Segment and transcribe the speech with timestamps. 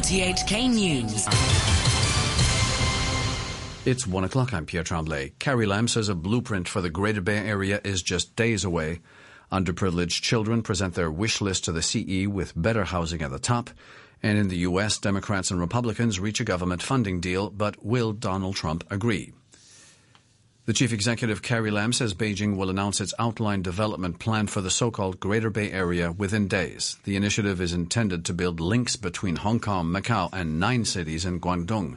[0.00, 1.28] RTHK News.
[3.84, 4.54] It's one o'clock.
[4.54, 5.32] I'm Pierre Tremblay.
[5.38, 9.00] Carrie Lam says a blueprint for the Greater Bay Area is just days away.
[9.52, 13.68] Underprivileged children present their wish list to the CE with better housing at the top.
[14.22, 18.56] And in the U.S., Democrats and Republicans reach a government funding deal, but will Donald
[18.56, 19.34] Trump agree?
[20.70, 24.70] The chief executive, Carrie Lam, says Beijing will announce its outline development plan for the
[24.70, 26.96] so-called Greater Bay Area within days.
[27.02, 31.40] The initiative is intended to build links between Hong Kong, Macau, and nine cities in
[31.40, 31.96] Guangdong.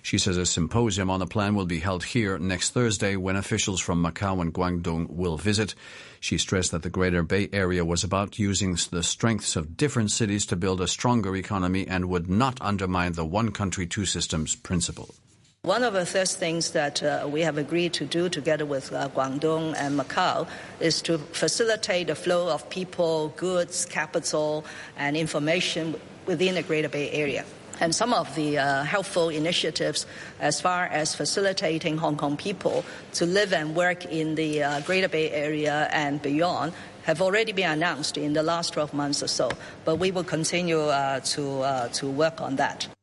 [0.00, 3.82] She says a symposium on the plan will be held here next Thursday when officials
[3.82, 5.74] from Macau and Guangdong will visit.
[6.18, 10.46] She stressed that the Greater Bay Area was about using the strengths of different cities
[10.46, 15.14] to build a stronger economy and would not undermine the one country, two systems principle.
[15.64, 19.08] One of the first things that uh, we have agreed to do together with uh,
[19.08, 20.46] Guangdong and Macau
[20.78, 24.66] is to facilitate the flow of people, goods, capital,
[24.98, 27.46] and information within the Greater Bay Area.
[27.80, 30.04] And some of the uh, helpful initiatives
[30.38, 35.08] as far as facilitating Hong Kong people to live and work in the uh, Greater
[35.08, 39.48] Bay Area and beyond have already been announced in the last 12 months or so.
[39.86, 42.93] But we will continue uh, to, uh, to work on that.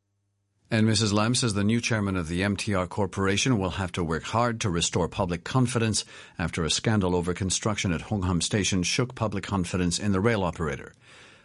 [0.74, 1.12] And Mrs.
[1.12, 4.70] Lam says the new chairman of the MTR Corporation will have to work hard to
[4.70, 6.06] restore public confidence
[6.40, 10.44] after a scandal over construction at Hung Hom Station shook public confidence in the rail
[10.44, 10.94] operator.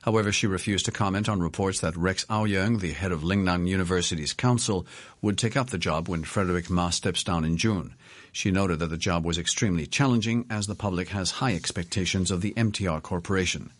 [0.02, 4.32] However, she refused to comment on reports that Rex Au-yeung, the head of Lingnan University's
[4.32, 4.86] council,
[5.20, 7.94] would take up the job when Frederick Ma steps down in June.
[8.30, 12.42] She noted that the job was extremely challenging as the public has high expectations of
[12.42, 13.70] the MTR Corporation.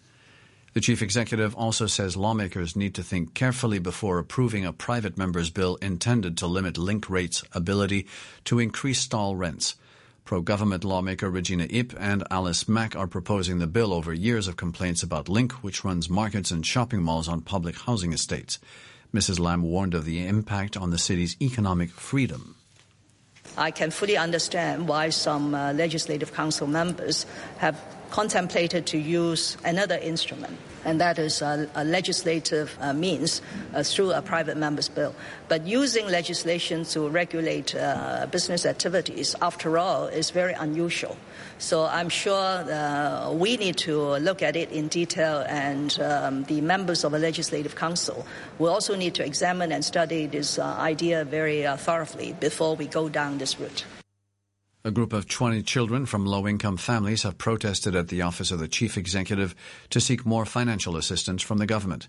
[0.77, 5.49] The chief executive also says lawmakers need to think carefully before approving a private member's
[5.49, 8.07] bill intended to limit Link REIT's ability
[8.45, 9.77] to increase stall rents.
[10.27, 15.03] Pro-government lawmaker Regina Ip and Alice Mak are proposing the bill over years of complaints
[15.03, 18.59] about Link, which runs markets and shopping malls on public housing estates.
[19.15, 19.41] Mrs.
[19.41, 22.55] Lam warned of the impact on the city's economic freedom.
[23.57, 27.25] I can fully understand why some uh, legislative council members
[27.57, 33.42] have contemplated to use another instrument, and that is a, a legislative uh, means
[33.74, 35.14] uh, through a private member's bill.
[35.48, 41.17] But using legislation to regulate uh, business activities, after all, is very unusual.
[41.58, 46.61] So I'm sure uh, we need to look at it in detail, and um, the
[46.61, 48.27] members of the Legislative Council
[48.58, 52.86] will also need to examine and study this uh, idea very uh, thoroughly before we
[52.86, 53.84] go down this route.
[54.86, 58.69] A group of 20 children from low-income families have protested at the office of the
[58.69, 59.52] chief executive
[59.91, 62.07] to seek more financial assistance from the government.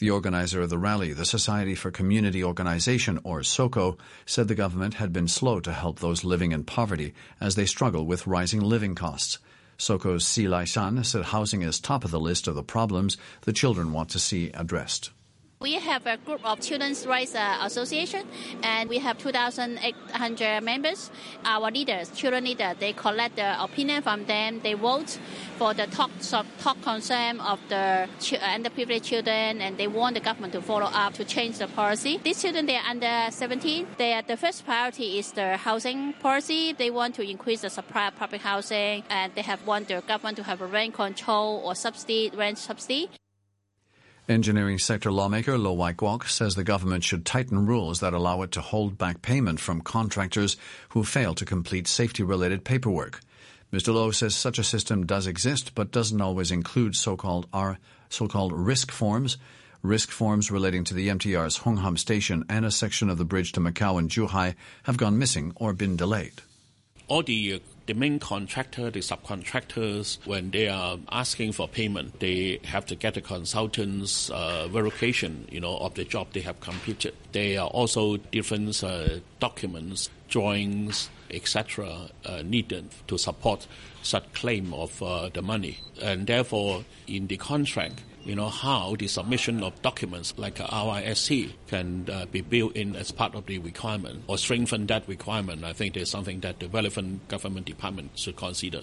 [0.00, 4.94] The organizer of the rally, the Society for Community Organization, or SOCO, said the government
[4.94, 8.96] had been slow to help those living in poverty as they struggle with rising living
[8.96, 9.38] costs.
[9.78, 13.52] SOCO's Sze Lai Shan said housing is top of the list of the problems the
[13.52, 15.10] children want to see addressed.
[15.58, 18.26] We have a group of Children's Rights uh, Association,
[18.62, 21.10] and we have 2,800 members.
[21.46, 24.60] Our leaders, children leaders, they collect the opinion from them.
[24.62, 25.18] They vote
[25.56, 30.60] for the top top concern of the underprivileged children, and they want the government to
[30.60, 32.20] follow up to change the policy.
[32.22, 33.86] These children, they are under 17.
[33.96, 36.74] They are, the first priority is the housing policy.
[36.74, 40.36] They want to increase the supply of public housing, and they have want the government
[40.36, 43.08] to have a rent control or subsidy, rent subsidy.
[44.28, 48.50] Engineering sector lawmaker Lo Wai Kwok says the government should tighten rules that allow it
[48.50, 50.56] to hold back payment from contractors
[50.88, 53.20] who fail to complete safety-related paperwork.
[53.72, 53.94] Mr.
[53.94, 57.46] Lo says such a system does exist, but doesn't always include so-called
[58.08, 59.36] so-called RISC forms.
[59.84, 63.52] RISC forms relating to the MTR's Hung Hom station and a section of the bridge
[63.52, 66.42] to Macau and Zhuhai have gone missing or been delayed.
[67.08, 72.84] All the the main contractor, the subcontractors, when they are asking for payment, they have
[72.86, 77.14] to get the consultant's uh, verification, you know, of the job they have completed.
[77.30, 83.66] There are also different uh, documents, drawings, etc., uh, needed to support
[84.02, 89.06] such claim of uh, the money, and therefore, in the contract, you know, how the
[89.06, 94.24] submission of documents like RISC can uh, be built in as part of the requirement
[94.26, 95.64] or strengthen that requirement.
[95.64, 98.82] I think there's something that the relevant government department should consider.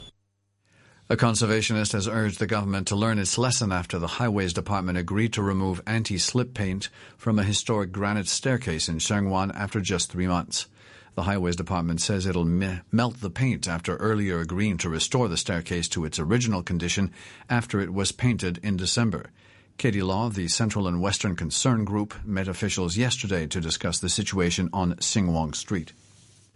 [1.09, 5.33] A conservationist has urged the government to learn its lesson after the Highways Department agreed
[5.33, 6.87] to remove anti-slip paint
[7.17, 10.67] from a historic granite staircase in Sheung after just three months.
[11.15, 15.37] The Highways Department says it'll me- melt the paint after earlier agreeing to restore the
[15.37, 17.11] staircase to its original condition
[17.47, 19.27] after it was painted in December.
[19.77, 24.09] Katie Law of the Central and Western Concern Group met officials yesterday to discuss the
[24.09, 25.93] situation on Sing Wong Street.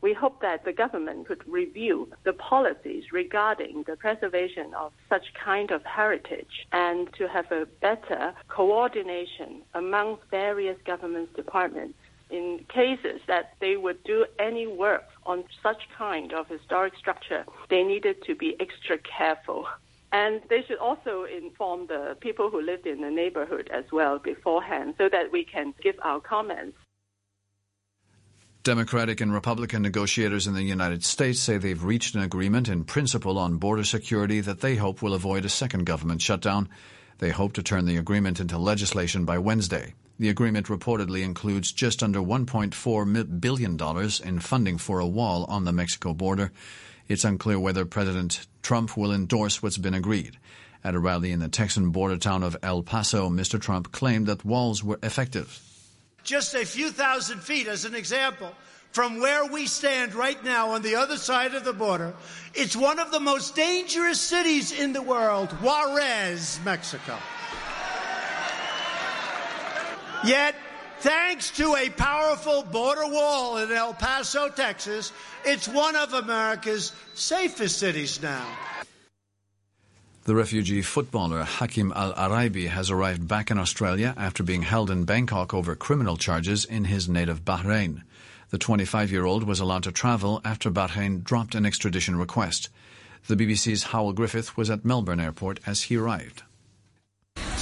[0.02, 5.70] We hope that the government could review the policies regarding the preservation of such kind
[5.70, 11.98] of heritage and to have a better coordination among various government departments
[12.30, 17.84] in cases that they would do any work on such kind of historic structure, they
[17.84, 19.66] needed to be extra careful.
[20.12, 24.96] And they should also inform the people who lived in the neighborhood as well beforehand
[24.98, 26.78] so that we can give our comments.
[28.64, 33.38] Democratic and Republican negotiators in the United States say they've reached an agreement in principle
[33.38, 36.68] on border security that they hope will avoid a second government shutdown.
[37.20, 39.94] They hope to turn the agreement into legislation by Wednesday.
[40.20, 43.80] The agreement reportedly includes just under $1.4 billion
[44.24, 46.52] in funding for a wall on the Mexico border.
[47.08, 50.38] It's unclear whether President Trump will endorse what's been agreed.
[50.84, 53.60] At a rally in the Texan border town of El Paso, Mr.
[53.60, 55.62] Trump claimed that walls were effective
[56.28, 58.52] just a few thousand feet as an example
[58.92, 62.14] from where we stand right now on the other side of the border.
[62.54, 67.18] It's one of the most dangerous cities in the world, Juarez, Mexico.
[70.28, 70.56] Yet,
[71.00, 75.14] thanks to a powerful border wall in El Paso, Texas,
[75.46, 78.46] it's one of America's safest cities now.
[80.26, 85.06] The refugee footballer Hakeem Al Araibi has arrived back in Australia after being held in
[85.06, 88.02] Bangkok over criminal charges in his native Bahrain.
[88.50, 92.68] The 25 year old was allowed to travel after Bahrain dropped an extradition request.
[93.28, 96.44] The BBC's Hywel Griffith was at Melbourne Airport as he arrived.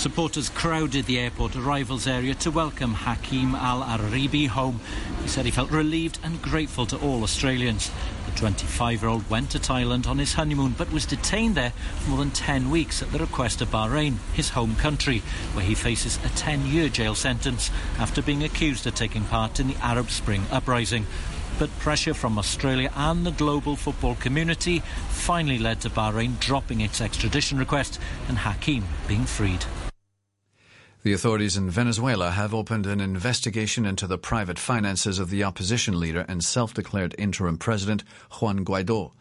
[0.06, 4.80] Supporters crowded the airport arrivals area to welcome Hakeem Al Araibi home.
[5.24, 7.90] He said he felt relieved and grateful to all Australians.
[8.28, 12.12] The 25 year old went to Thailand on his honeymoon but was detained there for
[12.12, 15.24] more than 10 weeks at the request of Bahrain, his home country,
[15.54, 19.70] where he faces a 10 year jail sentence after being accused of taking part in
[19.70, 21.08] the Arab Spring uprising.
[21.58, 27.02] But pressure from Australia and the global football community finally led to Bahrain dropping its
[27.02, 29.66] extradition request and Hakeem being freed.
[31.06, 36.00] The authorities in Venezuela have opened an investigation into the private finances of the opposition
[36.00, 38.04] leader and self-declared interim president
[38.42, 39.12] Juan Guaido.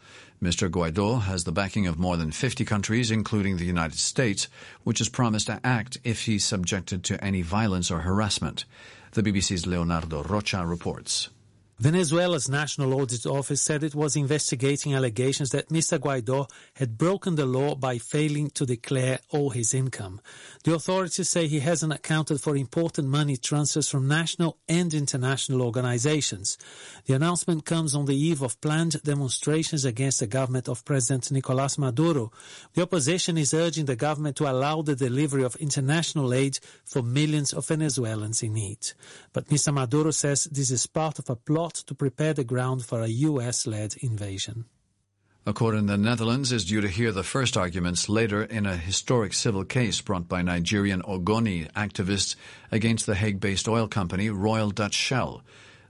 [0.41, 0.67] Mr.
[0.67, 4.47] Guaido has the backing of more than 50 countries, including the United States,
[4.83, 8.65] which has promised to act if he's subjected to any violence or harassment.
[9.11, 11.29] The BBC's Leonardo Rocha reports.
[11.77, 15.99] Venezuela's National Audit Office said it was investigating allegations that Mr.
[15.99, 20.21] Guaido had broken the law by failing to declare all his income.
[20.63, 26.57] The authorities say he hasn't accounted for important money transfers from national and international organizations.
[27.07, 31.77] The announcement comes on the eve of planned demonstrations against the government of President Nicolas
[31.77, 32.31] Maduro.
[32.73, 37.51] The opposition is urging the government to allow the delivery of international aid for millions
[37.51, 38.79] of Venezuelans in need.
[39.33, 39.73] But Mr.
[39.73, 43.95] Maduro says this is part of a plot to prepare the ground for a US-led
[44.01, 44.65] invasion.
[45.47, 48.75] A court in the Netherlands is due to hear the first arguments later in a
[48.75, 52.35] historic civil case brought by Nigerian Ogoni activists
[52.71, 55.43] against the Hague-based oil company Royal Dutch Shell.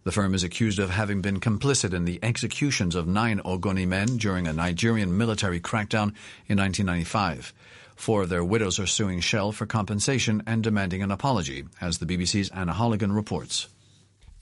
[0.03, 4.17] The firm is accused of having been complicit in the executions of nine Ogoni men
[4.17, 6.13] during a Nigerian military crackdown
[6.47, 7.53] in 1995.
[7.95, 12.05] Four of their widows are suing Shell for compensation and demanding an apology, as the
[12.05, 13.69] BBC's Anna Holligan reports.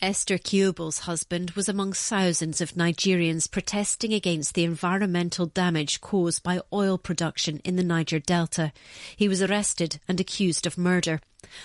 [0.04, 6.60] Esther Kiobel's husband was among thousands of Nigerians protesting against the environmental damage caused by
[6.74, 8.74] oil production in the Niger Delta.
[9.16, 11.22] He was arrested and accused of murder.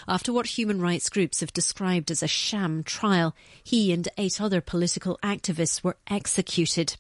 [0.07, 3.35] After what human rights groups have described as a sham trial,
[3.65, 6.95] he and eight other political activists were executed.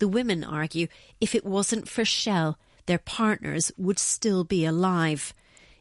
[0.00, 5.32] The women argue if it wasn't for Shell, their partners would still be alive.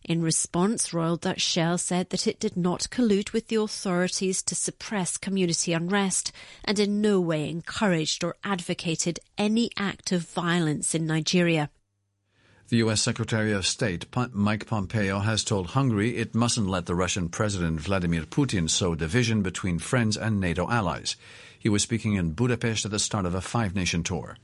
[0.05, 4.55] In response, Royal Dutch Shell said that it did not collude with the authorities to
[4.55, 6.33] suppress community unrest
[6.65, 11.69] and in no way encouraged or advocated any act of violence in Nigeria.
[12.67, 13.01] The U.S.
[13.01, 18.24] Secretary of State Mike Pompeo has told Hungary it mustn't let the Russian President Vladimir
[18.24, 21.15] Putin sow division between friends and NATO allies.
[21.57, 24.38] He was speaking in Budapest at the start of a five nation tour.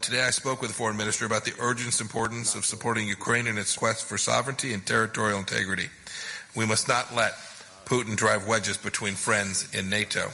[0.00, 3.58] Today I spoke with the foreign minister about the urgent importance of supporting Ukraine in
[3.58, 5.90] its quest for sovereignty and territorial integrity.
[6.56, 7.34] We must not let
[7.84, 10.30] Putin drive wedges between friends in NATO.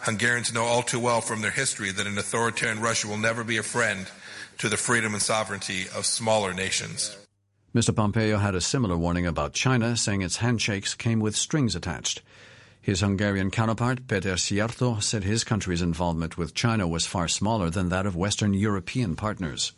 [0.00, 3.56] Hungarians know all too well from their history that an authoritarian Russia will never be
[3.56, 4.10] a friend
[4.58, 7.16] to the freedom and sovereignty of smaller nations.
[7.72, 7.94] Mr.
[7.94, 12.20] Pompeo had a similar warning about China, saying its handshakes came with strings attached.
[12.80, 17.88] His Hungarian counterpart, Peter Szijjártó, said his country's involvement with China was far smaller than
[17.90, 19.72] that of Western European partners.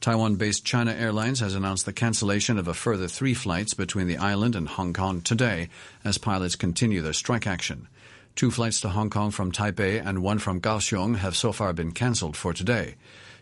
[0.00, 4.54] Taiwan-based China Airlines has announced the cancellation of a further three flights between the island
[4.54, 5.68] and Hong Kong today
[6.04, 7.88] as pilots continue their strike action.
[8.34, 11.92] Two flights to Hong Kong from Taipei and one from Kaohsiung have so far been
[11.92, 12.96] cancelled for today.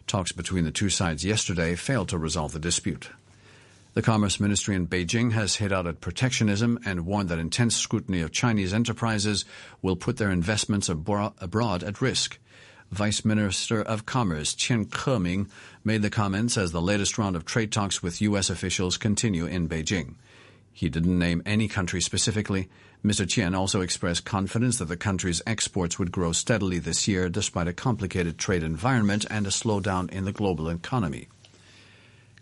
[0.07, 3.11] Talks between the two sides yesterday failed to resolve the dispute.
[3.95, 8.23] The Commerce Ministry in Beijing has hit out at protectionism and warned that intense scrutiny
[8.23, 9.45] of Chinese enterprises
[9.83, 12.41] will put their investments abroad at risk.
[12.91, 15.49] Vice Minister of Commerce Qian Keming
[15.85, 18.51] made the comments as the latest round of trade talks with U.S.
[18.51, 20.17] officials continue in Beijing.
[20.73, 22.69] He didn't name any country specifically.
[23.05, 23.25] Mr.
[23.25, 27.73] Qian also expressed confidence that the country's exports would grow steadily this year despite a
[27.73, 31.29] complicated trade environment and a slowdown in the global economy.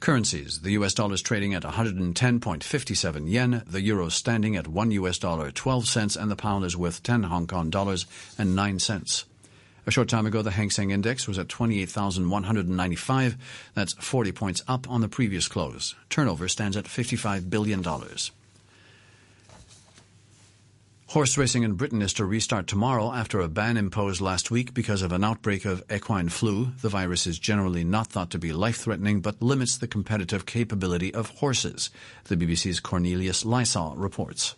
[0.03, 0.59] Currencies.
[0.63, 5.53] The US dollar is trading at 110.57 yen, the euro standing at 1 US dollar
[5.53, 8.05] 12 cents, and the pound is worth 10 Hong Kong dollars
[8.37, 9.27] and 9 cents.
[9.87, 13.37] A short time ago, the Hang Seng Index was at 28,195.
[13.75, 15.95] That's 40 points up on the previous close.
[16.11, 17.85] Turnover stands at $55 billion.
[21.13, 25.03] Horse racing in Britain is to restart tomorrow after a ban imposed last week because
[25.03, 26.69] of an outbreak of equine flu.
[26.81, 31.29] The virus is generally not thought to be life-threatening but limits the competitive capability of
[31.29, 31.91] horses.
[32.29, 34.55] The BBC's Cornelius Lysaght reports.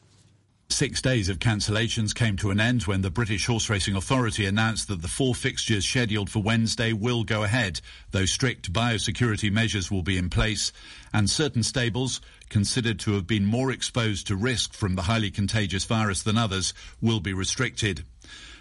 [0.70, 4.88] Six days of cancellations came to an end when the British Horse Racing Authority announced
[4.88, 7.80] that the four fixtures scheduled for Wednesday will go ahead,
[8.10, 10.72] though strict biosecurity measures will be in place,
[11.12, 15.84] and certain stables, considered to have been more exposed to risk from the highly contagious
[15.84, 18.04] virus than others, will be restricted.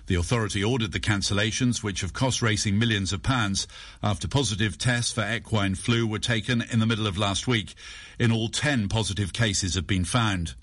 [0.05, 3.65] The authority ordered the cancellations, which have cost racing millions of pounds,
[4.03, 7.74] after positive tests for equine flu were taken in the middle of last week.
[8.19, 10.55] In all, 10 positive cases have been found.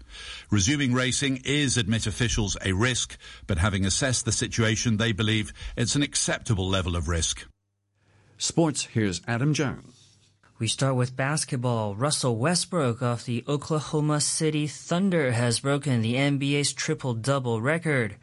[0.50, 5.94] Resuming racing is, admit officials, a risk, but having assessed the situation, they believe it's
[5.94, 7.46] an acceptable level of risk.
[8.38, 10.00] Sports, here's Adam Jones.
[10.58, 11.94] We start with basketball.
[11.94, 18.16] Russell Westbrook of the Oklahoma City Thunder has broken the NBA's triple-double record.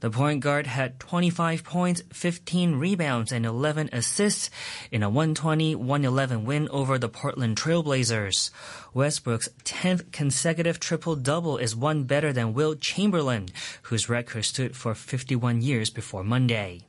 [0.00, 4.50] The point guard had 25 points, 15 rebounds, and 11 assists
[4.90, 8.50] in a 120-111 win over the Portland Trailblazers.
[8.94, 13.48] Westbrook's 10th consecutive triple-double is one better than Wilt Chamberlain,
[13.82, 16.80] whose record stood for 51 years before Monday.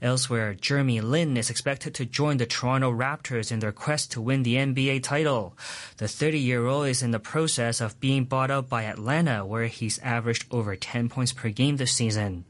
[0.00, 4.42] Elsewhere, Jeremy Lin is expected to join the Toronto Raptors in their quest to win
[4.42, 5.56] the NBA title.
[5.98, 10.46] The 30-year-old is in the process of being bought out by Atlanta, where he's averaged
[10.50, 12.44] over 10 points per game this season.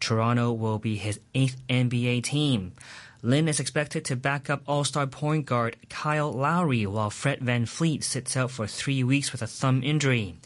[0.00, 2.72] Toronto will be his eighth NBA team.
[3.20, 8.04] Lin is expected to back up All-Star point guard Kyle Lowry while Fred Van VanVleet
[8.04, 10.36] sits out for three weeks with a thumb injury.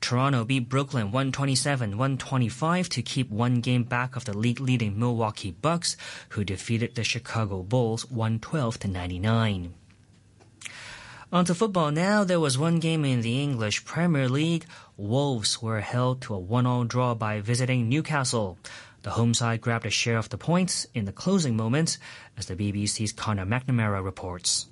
[0.00, 5.96] Toronto beat Brooklyn 127-125 to keep one game back of the league-leading Milwaukee Bucks,
[6.30, 9.70] who defeated the Chicago Bulls 112-99.
[11.32, 12.24] On to football now.
[12.24, 14.64] There was one game in the English Premier League.
[14.96, 18.58] Wolves were held to a one-all draw by visiting Newcastle.
[19.02, 21.98] The home side grabbed a share of the points in the closing moments,
[22.36, 24.69] as the BBC's Conor McNamara reports.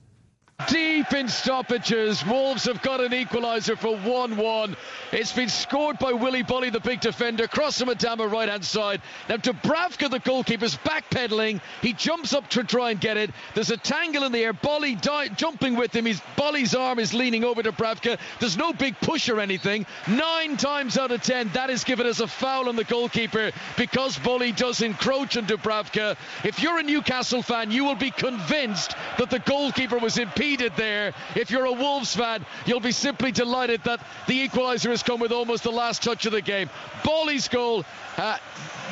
[0.67, 4.75] Deep in stoppages, Wolves have got an equaliser for 1-1.
[5.13, 9.01] It's been scored by Willy Boly, the big defender, cross from Adama right hand side.
[9.29, 11.61] Now Dubravka, the goalkeeper's backpedaling.
[11.81, 13.31] He jumps up to try and get it.
[13.55, 14.53] There's a tangle in the air.
[14.53, 16.07] Boly di- jumping with him.
[16.07, 18.19] His Boly's arm is leaning over Dubravka.
[18.41, 19.87] There's no big push or anything.
[20.09, 24.19] Nine times out of ten, that is given as a foul on the goalkeeper because
[24.19, 26.17] Boly does encroach on Dubravka.
[26.43, 31.15] If you're a Newcastle fan, you will be convinced that the goalkeeper was impeded there.
[31.35, 35.33] If you're a Wolves fan, you'll be simply delighted that the equaliser has come with
[35.33, 36.71] almost the last touch of the game.
[37.05, 37.85] Boly's goal.
[38.17, 38.37] Uh,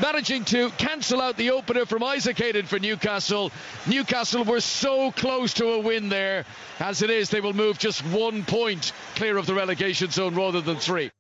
[0.01, 3.51] managing to cancel out the opener from Isaac Hayden for Newcastle.
[3.87, 6.45] Newcastle were so close to a win there.
[6.79, 10.61] As it is, they will move just one point clear of the relegation zone rather
[10.61, 11.11] than three.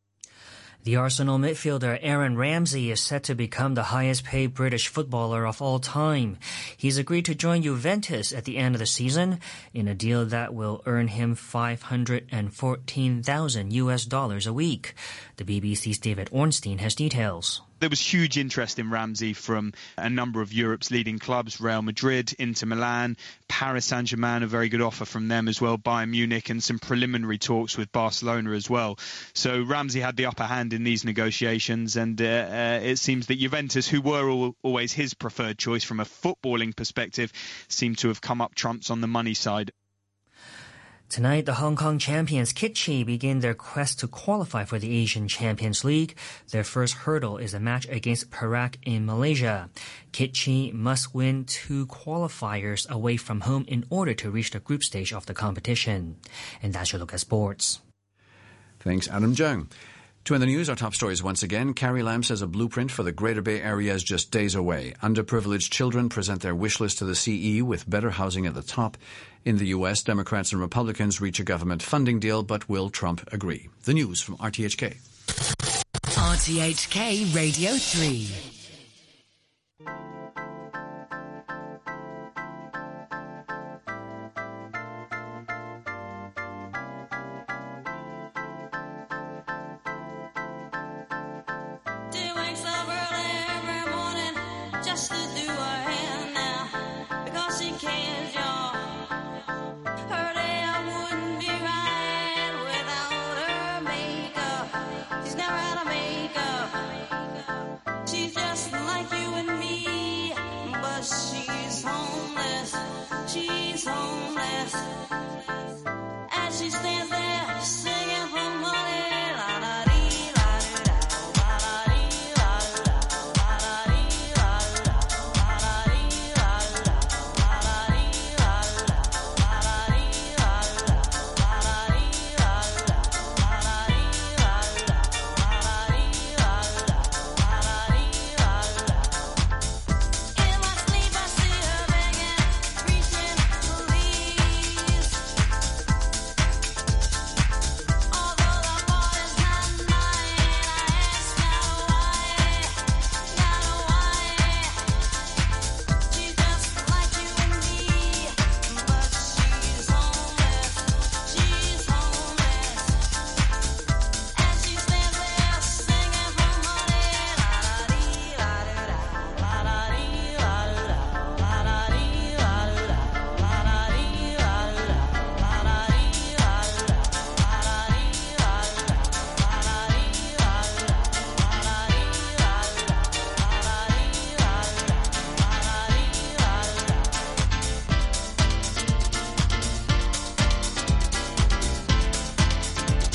[0.86, 5.60] The Arsenal midfielder Aaron Ramsey is set to become the highest paid British footballer of
[5.60, 6.38] all time.
[6.76, 9.40] He's agreed to join Juventus at the end of the season
[9.74, 14.94] in a deal that will earn him 514,000 US dollars a week.
[15.38, 17.62] The BBC's David Ornstein has details.
[17.78, 22.34] There was huge interest in Ramsey from a number of Europe's leading clubs, Real Madrid,
[22.38, 23.18] Inter Milan,
[23.48, 27.36] Paris Saint-Germain, a very good offer from them as well, Bayern Munich, and some preliminary
[27.36, 28.98] talks with Barcelona as well.
[29.34, 33.38] So Ramsey had the upper hand in these negotiations, and uh, uh, it seems that
[33.38, 37.30] Juventus, who were all, always his preferred choice from a footballing perspective,
[37.68, 39.70] seem to have come up trumps on the money side.
[41.08, 45.84] Tonight, the Hong Kong champions Kitchee begin their quest to qualify for the Asian Champions
[45.84, 46.16] League.
[46.50, 49.70] Their first hurdle is a match against Perak in Malaysia.
[50.10, 55.12] Kitchee must win two qualifiers away from home in order to reach the group stage
[55.12, 56.16] of the competition.
[56.60, 57.80] And that's your look at sports.
[58.80, 59.68] Thanks, Adam Jung.
[60.26, 61.72] To end the news, our top stories once again.
[61.72, 64.92] Carrie Lam says a blueprint for the Greater Bay Area is just days away.
[65.00, 68.96] Underprivileged children present their wish list to the CE with better housing at the top.
[69.44, 73.68] In the U.S., Democrats and Republicans reach a government funding deal, but will Trump agree?
[73.84, 74.96] The news from RTHK.
[76.16, 78.55] RTHK Radio 3.